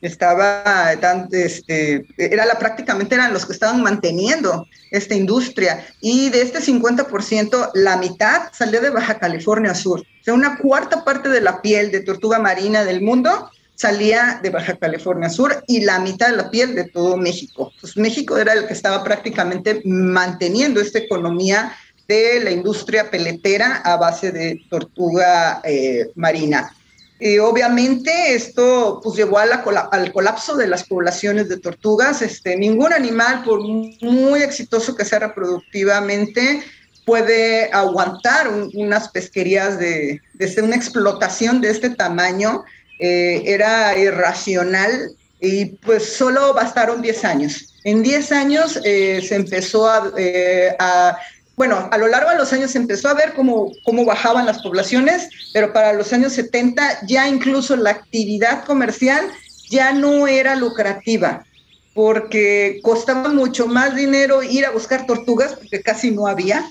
[0.00, 0.92] estaba
[1.32, 7.70] este, era la prácticamente eran los que estaban manteniendo esta industria y de este 50%
[7.74, 10.00] la mitad salió de Baja California Sur.
[10.00, 14.50] O sea, una cuarta parte de la piel de tortuga marina del mundo salía de
[14.50, 17.72] Baja California Sur y la mitad de la piel de todo México.
[17.80, 21.72] Pues México era el que estaba prácticamente manteniendo esta economía
[22.08, 26.72] de la industria peletera a base de tortuga eh, marina.
[27.18, 32.20] Y obviamente esto pues, llevó al colapso de las poblaciones de tortugas.
[32.20, 36.62] Este, ningún animal, por muy exitoso que sea reproductivamente,
[37.06, 42.64] puede aguantar unas pesquerías de, de, una explotación de este tamaño.
[42.98, 47.74] Eh, era irracional y pues solo bastaron 10 años.
[47.84, 51.18] En 10 años eh, se empezó a, eh, a
[51.56, 54.58] bueno, a lo largo de los años se empezó a ver cómo, cómo bajaban las
[54.58, 59.26] poblaciones, pero para los años 70 ya incluso la actividad comercial
[59.70, 61.46] ya no era lucrativa,
[61.94, 66.62] porque costaba mucho más dinero ir a buscar tortugas, porque casi no había,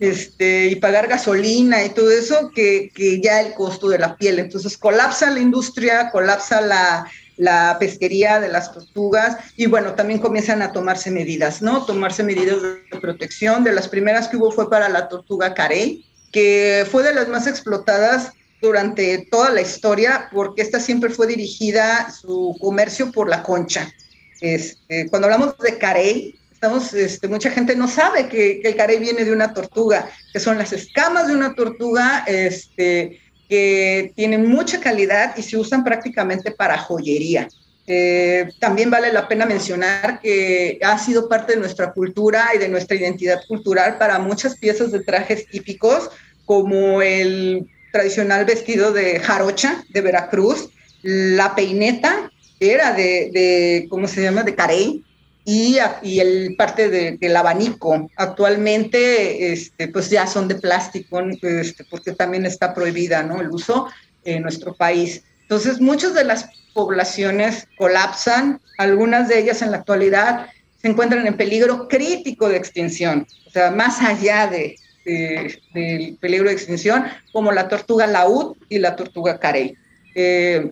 [0.00, 4.38] este, y pagar gasolina y todo eso, que, que ya el costo de la piel.
[4.38, 10.62] Entonces colapsa la industria, colapsa la, la pesquería de las tortugas y bueno, también comienzan
[10.62, 11.84] a tomarse medidas, ¿no?
[11.84, 13.62] Tomarse medidas de protección.
[13.62, 17.46] De las primeras que hubo fue para la tortuga carey, que fue de las más
[17.46, 23.90] explotadas durante toda la historia porque esta siempre fue dirigida su comercio por la concha.
[24.40, 26.39] Este, cuando hablamos de carey,
[26.94, 30.72] este, mucha gente no sabe que, el carey viene de una tortuga, que son las
[30.72, 37.48] escamas de una tortuga, este, que tienen mucha calidad y se usan prácticamente para joyería.
[37.86, 42.68] Eh, también vale la pena mencionar que ha sido parte de nuestra cultura y de
[42.68, 46.10] nuestra identidad cultural para muchas piezas de trajes típicos,
[46.44, 50.68] como el tradicional vestido de jarocha de Veracruz,
[51.02, 52.30] la peineta,
[52.60, 55.04] era de, ¿cómo se llama?, de carey,
[55.50, 58.08] y, y, el parte del abanico.
[58.14, 63.88] Actualmente, este, pues ya son de plástico, este, porque también está prohibida, ¿no?, el uso
[64.22, 65.24] en nuestro país.
[65.42, 70.46] Entonces, muchas de las poblaciones colapsan, algunas de ellas en la actualidad
[70.80, 76.54] se encuentran en peligro crítico de extinción, o sea, más allá de, del peligro de
[76.54, 79.74] extinción, como la tortuga laúd y la tortuga carey.
[80.14, 80.70] Eh,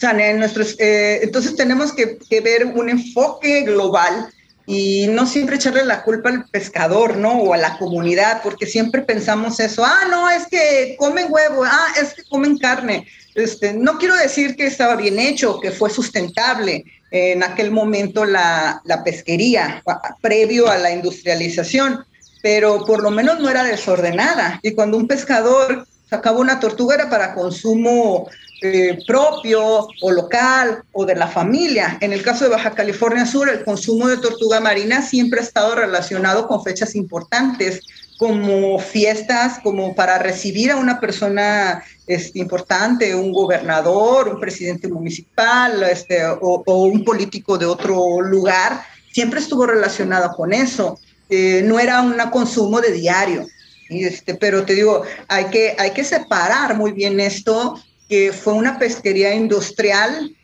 [0.00, 4.28] en nuestros, eh, entonces tenemos que, que, ver un enfoque global
[4.66, 7.38] y no siempre echarle la culpa al pescador, ¿no?
[7.38, 11.94] O a la comunidad, porque siempre pensamos eso, ah, no, es que comen huevo, ah,
[12.00, 13.06] es que comen carne.
[13.34, 18.80] Este, no quiero decir que estaba bien hecho, que fue sustentable en aquel momento la,
[18.84, 19.82] la pesquería,
[20.20, 22.04] previo a la industrialización,
[22.42, 24.58] pero por lo menos no era desordenada.
[24.62, 28.28] Y cuando un pescador sacaba una tortuga era para consumo
[28.62, 31.98] eh, propio o local o de la familia.
[32.00, 35.74] En el caso de Baja California Sur, el consumo de tortuga marina siempre ha estado
[35.74, 37.82] relacionado con fechas importantes,
[38.16, 45.82] como fiestas, como para recibir a una persona este, importante, un gobernador, un presidente municipal
[45.82, 48.80] este, o, un político de otro lugar,
[49.12, 50.98] siempre estuvo relacionado con eso.
[51.28, 53.46] Eh, no era un consumo de diario.
[53.90, 58.78] Este, pero te digo, hay que, hay que separar muy bien esto que fue una
[58.78, 60.36] pesquería industrial,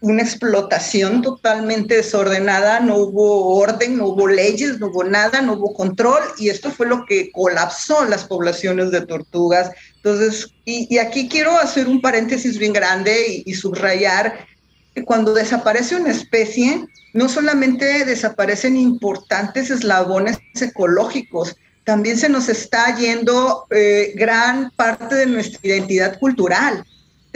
[0.00, 5.72] una explotación totalmente desordenada, no hubo orden, no hubo leyes, no hubo nada, no hubo
[5.72, 9.70] control y esto fue lo que colapsó las poblaciones de tortugas.
[9.96, 14.46] Entonces, y, aquí quiero hacer un paréntesis bien grande y, subrayar
[14.94, 22.94] que cuando desaparece una especie, no solamente desaparecen importantes eslabones ecológicos, también se nos está
[22.96, 26.84] yendo eh, gran parte de nuestra identidad cultural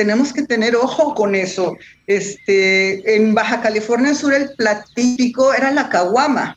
[0.01, 1.77] tenemos que tener ojo con eso.
[2.07, 6.57] Este, en Baja California Sur el platípico era la caguama,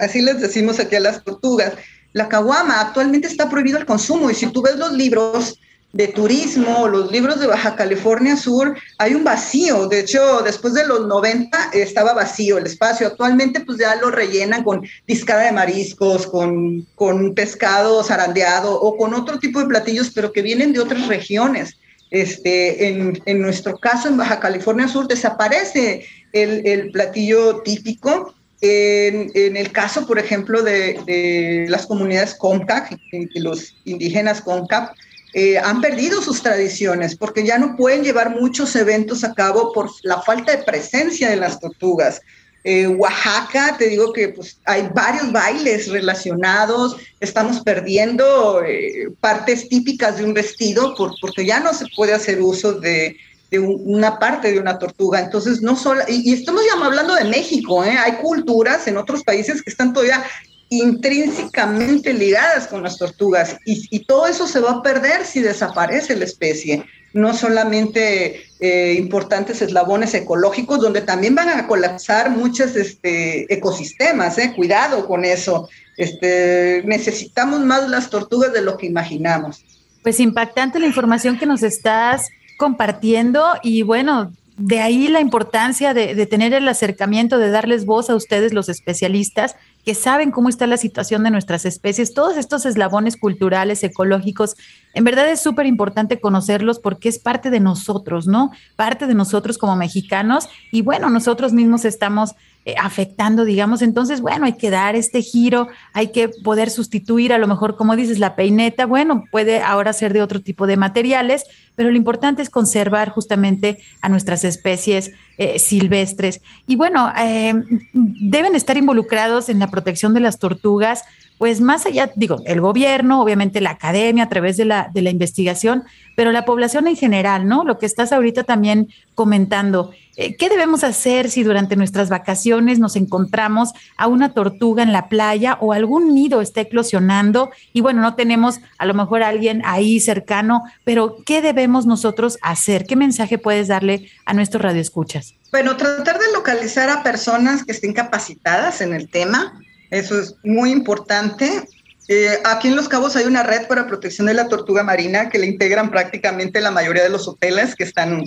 [0.00, 1.74] así les decimos aquí a las tortugas.
[2.12, 5.60] La caguama actualmente está prohibido el consumo y si tú ves los libros
[5.92, 9.86] de turismo, los libros de Baja California Sur, hay un vacío.
[9.86, 13.06] De hecho, después de los 90 estaba vacío el espacio.
[13.06, 19.14] Actualmente pues ya lo rellenan con discada de mariscos, con, con pescado zarandeado o con
[19.14, 21.76] otro tipo de platillos, pero que vienen de otras regiones.
[22.10, 28.34] Este, en, nuestro caso, en Baja California Sur, desaparece el, platillo típico.
[28.60, 32.98] En, el caso, por ejemplo, de, de las comunidades CONCAC,
[33.34, 34.94] los indígenas CONCAC,
[35.32, 39.88] eh, han perdido sus tradiciones porque ya no pueden llevar muchos eventos a cabo por
[40.02, 42.20] la falta de presencia de las tortugas.
[42.62, 50.18] Eh, Oaxaca, te digo que pues, hay varios bailes relacionados, estamos perdiendo eh, partes típicas
[50.18, 53.16] de un vestido por, porque ya no se puede hacer uso de,
[53.50, 55.20] de una parte de una tortuga.
[55.20, 57.96] Entonces, no solo, y, estamos ya hablando de México, ¿eh?
[57.98, 60.22] hay culturas en otros países que están todavía
[60.68, 66.14] intrínsecamente ligadas con las tortugas y, y todo eso se va a perder si desaparece
[66.14, 73.52] la especie no solamente eh, importantes eslabones ecológicos, donde también van a colapsar muchos este,
[73.52, 75.68] ecosistemas, eh, cuidado con eso.
[75.96, 79.64] Este, necesitamos más las tortugas de lo que imaginamos.
[80.02, 86.14] Pues impactante la información que nos estás compartiendo y bueno, de ahí la importancia de,
[86.14, 90.66] de, tener el acercamiento, de darles voz a ustedes, los especialistas, que saben cómo está
[90.66, 94.56] la situación de nuestras especies, todos estos eslabones culturales, ecológicos,
[94.94, 98.50] en verdad es súper importante conocerlos porque es parte de nosotros, ¿no?
[98.76, 102.34] Parte de nosotros como mexicanos y bueno, nosotros mismos estamos
[102.66, 103.80] eh, afectando, digamos.
[103.80, 107.96] Entonces, bueno, hay que dar este giro, hay que poder sustituir a lo mejor, como
[107.96, 112.42] dices, la peineta, bueno, puede ahora ser de otro tipo de materiales, pero lo importante
[112.42, 116.42] es conservar justamente a nuestras especies eh, silvestres.
[116.66, 117.54] Y bueno, eh,
[117.94, 121.04] deben estar involucrados en la protección de las tortugas
[121.40, 125.08] pues más allá, digo, el gobierno, obviamente la academia a través de la, de la
[125.08, 125.84] investigación,
[126.14, 127.64] pero la población en general, ¿no?
[127.64, 129.90] Lo que estás ahorita también comentando.
[130.18, 135.08] Eh, ¿Qué debemos hacer si durante nuestras vacaciones nos encontramos a una tortuga en la
[135.08, 139.62] playa o algún nido está eclosionando y bueno, no tenemos a lo mejor a alguien
[139.64, 142.84] ahí cercano, pero ¿qué debemos nosotros hacer?
[142.84, 145.34] ¿Qué mensaje puedes darle a nuestros radioescuchas?
[145.50, 149.60] Bueno, tratar de localizar a personas que estén capacitadas en el tema,
[149.90, 151.64] eso es muy importante.
[152.06, 155.38] Eh, aquí en Los Cabos hay una red para protección de la tortuga marina que
[155.40, 158.22] le integran prácticamente la mayoría de los hoteles que están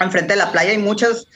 [0.00, 1.28] enfrente de la playa y muchas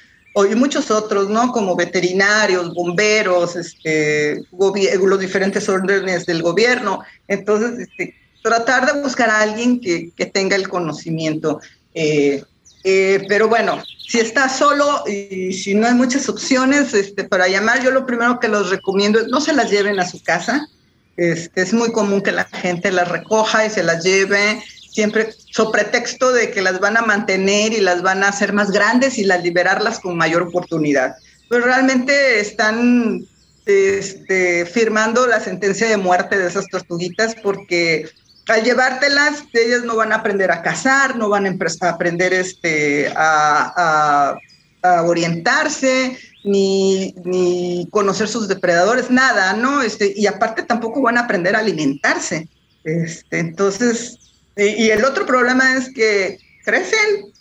[0.50, 1.52] y muchos otros, ¿no?
[1.52, 7.04] Como veterinarios, bomberos, este, los diferentes órdenes del gobierno.
[7.28, 11.60] Entonces, este, tratar de buscar a alguien que, tenga el conocimiento.
[11.94, 12.42] Eh,
[12.84, 17.82] eh, pero bueno, si está solo y si no hay muchas opciones este, para llamar,
[17.82, 20.68] yo lo primero que los recomiendo es no se las lleven a su casa.
[21.16, 25.82] Este, es muy común que la gente las recoja y se las lleve siempre sobre
[25.82, 29.24] pretexto de que las van a mantener y las van a hacer más grandes y
[29.24, 31.16] las liberarlas con mayor oportunidad.
[31.48, 33.26] Pero realmente están
[33.64, 38.10] este, firmando la sentencia de muerte de esas tortuguitas porque
[38.48, 44.36] al llevártelas, ellas no van a aprender a cazar, no van a, aprender este, a,
[45.04, 49.80] orientarse, ni, ni, conocer sus depredadores, nada, ¿no?
[49.80, 52.48] Este, y aparte tampoco van a aprender a alimentarse.
[52.84, 54.18] Este, entonces,
[54.56, 57.32] y, el otro problema es que crecen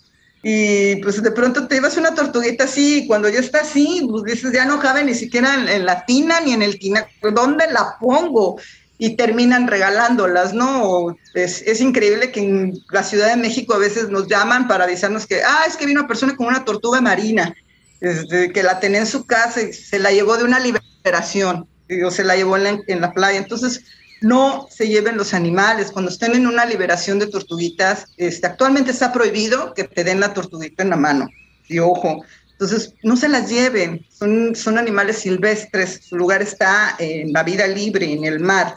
[0.42, 4.24] y pues de pronto te llevas una tortuguita así y cuando ya está así, pues
[4.24, 7.98] dices, ya no cabe ni siquiera en, la tina ni en el tina, ¿dónde la
[8.00, 8.60] pongo?
[9.04, 11.18] Y terminan regalándolas, ¿no?
[11.34, 15.28] Es, es, increíble que en la Ciudad de México a veces nos llaman para avisarnos
[15.28, 17.54] que, ah, es que vino una persona con una tortuga marina,
[18.00, 21.68] este, que la tenía en su casa y se la llevó de una liberación,
[22.06, 23.40] o se la llevó en la, en la playa.
[23.40, 23.84] Entonces,
[24.22, 25.92] no se lleven los animales.
[25.92, 30.34] Cuando estén en una liberación de tortuguitas, este, actualmente está prohibido que te den la
[30.34, 31.30] tortuguita en la mano.
[31.68, 34.06] Y ojo, entonces no se las lleven.
[34.10, 36.00] Son, son animales silvestres.
[36.08, 38.76] Su lugar está en la vida libre, en el mar.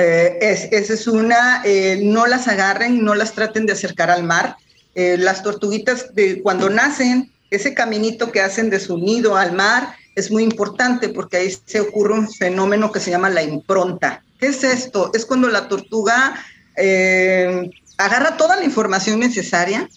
[0.00, 0.38] Eh,
[0.70, 4.56] esa es una, eh, no las agarren, no las traten de acercar al mar.
[4.94, 9.96] Eh, las tortuguitas, de, cuando nacen, ese caminito que hacen de su nido al mar
[10.14, 14.22] es muy importante porque ahí se ocurre un fenómeno que se llama la impronta.
[14.38, 15.10] ¿Qué es esto?
[15.14, 16.34] Es cuando la tortuga
[17.96, 19.88] agarra toda la información necesaria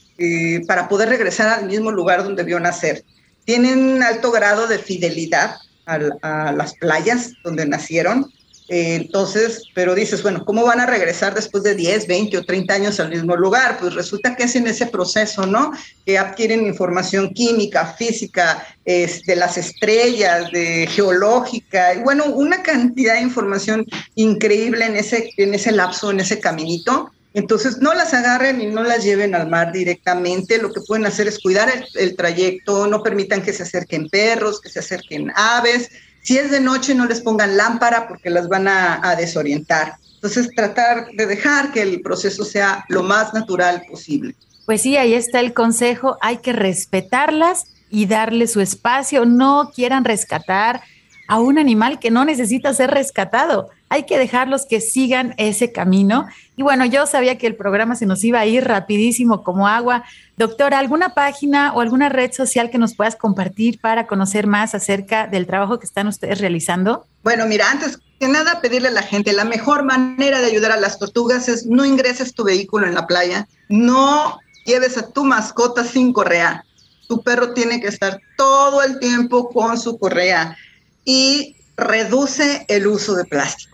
[0.67, 3.03] para poder regresar al mismo lugar donde vio nacer.
[3.45, 8.31] Tienen alto grado de fidelidad a las playas donde nacieron
[8.73, 12.73] eh, entonces, pero dices, bueno, ¿cómo van a regresar después de 10, 20 o 30
[12.73, 13.77] años al mismo lugar?
[13.77, 15.73] Pues resulta que es en ese proceso, ¿no?
[16.05, 23.21] Que adquieren información química, física, de las estrellas, de geológica, y bueno, una cantidad de
[23.21, 27.11] información increíble en ese, en ese lapso, en ese caminito.
[27.33, 30.61] Entonces, no las agarren y no las lleven al mar directamente.
[30.61, 34.69] Lo que pueden hacer es cuidar el trayecto, no permitan que se acerquen perros, que
[34.69, 35.89] se acerquen aves
[36.23, 39.95] si es de noche, no les pongan lámpara porque las van a, desorientar.
[40.15, 44.35] Entonces, tratar de dejar que el proceso sea lo más natural posible.
[44.65, 46.17] Pues sí, ahí está el consejo.
[46.21, 49.25] Hay que respetarlas y darle su espacio.
[49.25, 50.81] No quieran rescatar
[51.27, 53.69] a un animal que no necesita ser rescatado.
[53.91, 56.25] Hay que dejarlos que sigan ese camino.
[56.55, 60.05] Y bueno, yo sabía que el programa se nos iba a ir rapidísimo como agua.
[60.37, 65.27] Doctora, ¿alguna página o alguna red social que nos puedas compartir para conocer más acerca
[65.27, 67.05] del trabajo que están ustedes realizando?
[67.21, 70.77] Bueno, mira, antes que nada pedirle a la gente, la mejor manera de ayudar a
[70.77, 75.83] las tortugas es no ingreses tu vehículo en la playa, no lleves a tu mascota
[75.83, 76.63] sin correa.
[77.09, 80.55] Tu perro tiene que estar todo el tiempo con su correa
[81.03, 83.70] y reduce el uso de plásticos.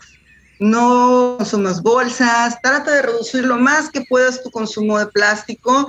[0.60, 5.88] No consumas bolsas, trata de reducir lo más que puedas tu consumo de plástico.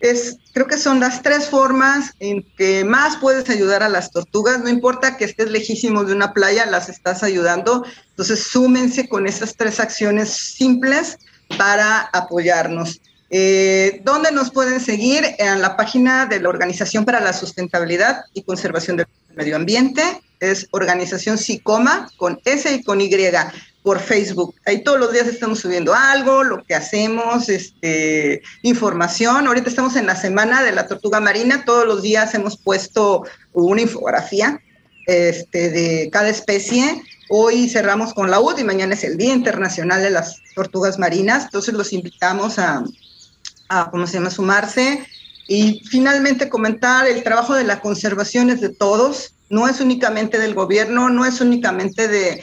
[0.00, 4.60] Es, creo que son las tres formas en que más puedes ayudar a las tortugas.
[4.60, 7.84] No importa que estés lejísimo de una playa, las estás ayudando.
[8.10, 11.18] Entonces, súmense con esas tres acciones simples
[11.58, 13.00] para apoyarnos.
[13.30, 15.24] Eh, ¿Dónde nos pueden seguir?
[15.38, 20.02] En la página de la Organización para la Sustentabilidad y Conservación del Medio Ambiente.
[20.40, 23.08] Es Organización SICOMA con S y con Y
[23.82, 24.54] por Facebook.
[24.66, 29.46] Ahí todos los días estamos subiendo algo, lo que hacemos, este, información.
[29.46, 31.64] Ahorita estamos en la semana de la tortuga marina.
[31.64, 34.60] Todos los días hemos puesto una infografía
[35.06, 37.02] este, de cada especie.
[37.30, 41.44] Hoy cerramos con la UD y mañana es el Día Internacional de las Tortugas Marinas.
[41.44, 42.82] Entonces los invitamos a,
[43.68, 45.06] a ¿cómo se llama?, sumarse.
[45.48, 50.54] Y finalmente comentar, el trabajo de la conservación es de todos, no es únicamente del
[50.54, 52.42] gobierno, no es únicamente de,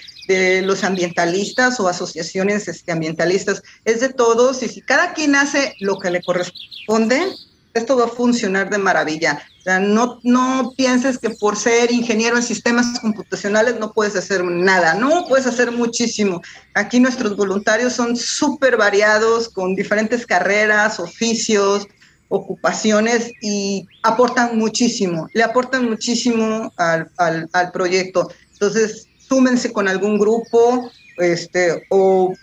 [0.64, 6.00] los ambientalistas o asociaciones este, ambientalistas, es de todos y si cada quien hace lo
[6.00, 7.34] que le corresponde,
[7.74, 9.42] esto va a funcionar de maravilla.
[9.82, 15.26] No, no pienses que por ser ingeniero en sistemas computacionales no puedes hacer nada, no,
[15.28, 16.42] puedes hacer muchísimo.
[16.74, 21.88] Aquí nuestros voluntarios son súper variados, con diferentes carreras, oficios,
[22.30, 28.32] ocupaciones y aportan muchísimo, le aportan muchísimo al, al, proyecto.
[28.54, 32.34] Entonces, súmense con algún grupo, este, o,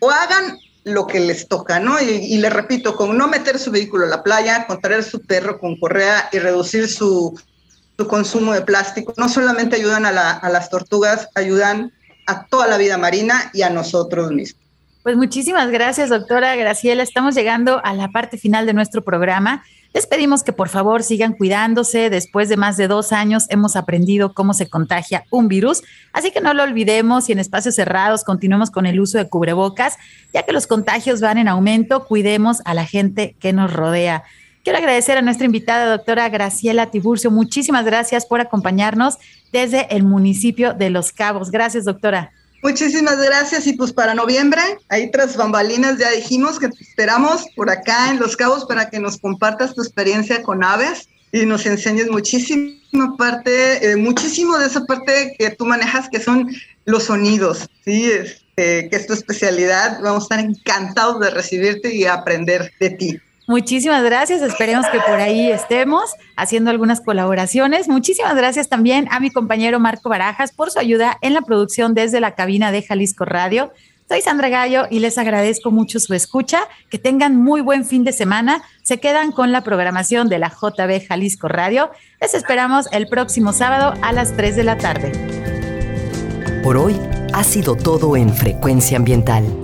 [0.00, 2.00] o hagan lo que les toca, ¿no?
[2.00, 5.22] Y, y les repito, con no meter su vehículo a la playa, con traer su
[5.22, 7.38] perro con correa y reducir su,
[7.96, 9.14] su consumo de plástico.
[9.16, 11.92] No solamente ayudan a, a las tortugas, ayudan
[12.26, 14.63] a toda la vida marina y a nosotros mismos.
[15.04, 17.02] Pues muchísimas gracias, doctora Graciela.
[17.02, 19.62] Estamos llegando a la parte final de nuestro programa.
[19.92, 22.08] Les pedimos que por favor sigan cuidándose.
[22.08, 25.82] Después de más de dos años hemos aprendido cómo se contagia un virus,
[26.14, 29.98] así que no lo olvidemos y en espacios cerrados continuemos con el uso de cubrebocas,
[30.32, 32.06] ya que los contagios van en aumento.
[32.06, 34.24] Cuidemos a la gente que nos rodea.
[34.62, 37.30] Quiero agradecer a nuestra invitada, doctora Graciela Tiburcio.
[37.30, 39.18] Muchísimas gracias por acompañarnos
[39.52, 41.50] desde el municipio de Los Cabos.
[41.50, 42.32] Gracias, doctora.
[42.64, 47.68] Muchísimas gracias y pues para noviembre, ahí tras bambalinas ya dijimos que te esperamos por
[47.68, 52.08] acá en Los Cabos para que nos compartas tu experiencia con aves y nos enseñes
[52.08, 56.50] muchísima parte, eh, muchísimo de esa parte que tú manejas que son
[56.86, 58.10] los sonidos, ¿sí?
[58.10, 60.00] Este, que es tu especialidad.
[60.02, 63.20] Vamos a estar encantados de recibirte y aprender de ti.
[63.46, 64.40] Muchísimas gracias.
[64.40, 67.88] Esperemos que por ahí estemos haciendo algunas colaboraciones.
[67.88, 72.20] Muchísimas gracias también a mi compañero Marco Barajas por su ayuda en la producción desde
[72.20, 73.70] la cabina de Jalisco Radio.
[74.08, 76.60] Soy Sandra Gallo y les agradezco mucho su escucha.
[76.88, 78.62] Que tengan muy buen fin de semana.
[78.82, 81.90] Se quedan con la programación de la JB Jalisco Radio.
[82.20, 85.12] Les esperamos el próximo sábado a las 3 de la tarde.
[86.62, 86.98] Por hoy
[87.34, 89.63] ha sido todo en Frecuencia Ambiental